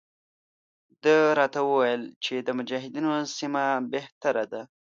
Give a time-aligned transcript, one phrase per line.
[1.03, 4.61] ده راته وویل چې د مجاهدینو سیمه بهتره ده.